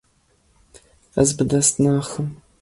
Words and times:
Ez 1.21 1.29
bi 1.37 1.43
dest 1.51 1.75
naxim. 1.83 2.27